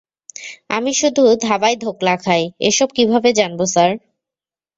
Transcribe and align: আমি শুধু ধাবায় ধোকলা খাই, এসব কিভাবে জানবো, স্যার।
আমি 0.69 0.91
শুধু 0.93 1.23
ধাবায় 1.41 1.77
ধোকলা 1.77 2.15
খাই, 2.17 2.43
এসব 2.59 2.89
কিভাবে 2.95 3.29
জানবো, 3.33 3.63
স্যার। 3.65 3.91